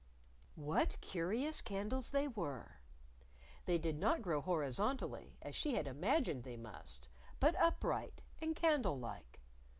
[0.55, 2.79] What curious candles they were!
[3.65, 7.07] They did not grow horizontally, as she had imagined they must,
[7.39, 9.41] but upright and candle like.